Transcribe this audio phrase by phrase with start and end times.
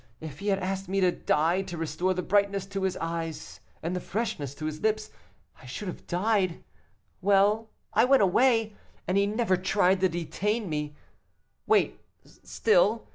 [0.19, 3.95] If he had asked me to die to restore the brightness to his eyes, and
[3.95, 5.11] the freshness to his lips,
[5.61, 6.63] I should have died.
[7.21, 8.73] Well, I went away,
[9.07, 10.95] and he never tried to detain me.
[11.67, 13.09] Wait still.